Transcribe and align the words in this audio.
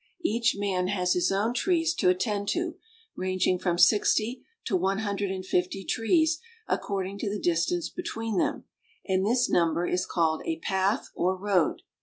Each 0.25 0.55
man 0.57 0.87
has 0.87 1.13
his 1.13 1.31
own 1.31 1.53
trees 1.53 1.93
to 1.93 2.09
attend 2.09 2.47
to, 2.57 2.73
ranging 3.15 3.59
from 3.59 3.77
sixty 3.77 4.41
to 4.65 4.75
one 4.75 4.97
hundred 4.97 5.29
and 5.29 5.45
fifty 5.45 5.85
trees, 5.85 6.39
according 6.67 7.19
to 7.19 7.29
the 7.29 7.37
dis 7.37 7.67
tance 7.67 7.87
between 7.91 8.39
them, 8.39 8.63
and 9.07 9.23
this 9.23 9.47
number 9.47 9.85
is 9.85 10.07
called 10.07 10.41
a 10.43 10.57
path 10.57 11.09
or 11.13 11.37
road. 11.37 11.83